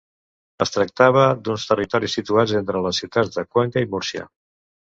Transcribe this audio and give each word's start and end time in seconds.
Es 0.65 0.71
tractava 0.77 1.25
d'uns 1.49 1.67
territoris 1.73 2.17
situats 2.21 2.57
entre 2.63 2.81
les 2.87 3.03
ciutats 3.03 3.35
de 3.37 3.47
Cuenca 3.53 3.85
i 3.87 3.91
Múrcia. 3.93 4.27